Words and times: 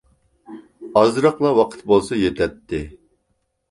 ئازراقلا 1.03 1.53
ۋاقىت 1.61 1.87
بولسا 1.95 2.21
يېتەتتى. 2.25 2.85